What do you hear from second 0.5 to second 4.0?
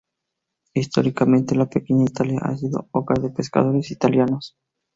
Históricamente, la Pequeña Italia ha sido hogar de pescadores